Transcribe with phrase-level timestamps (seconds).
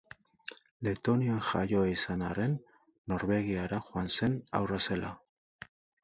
[0.85, 2.55] Letonian jaioa izan arren
[3.13, 5.13] Norvegiara joan zen haurra zela.